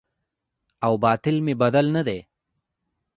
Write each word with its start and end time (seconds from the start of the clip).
او 0.85 0.93
باطن 1.03 1.35
مې 1.45 1.53
بدل 1.61 1.85
نه 1.95 2.01
دی 2.07 2.19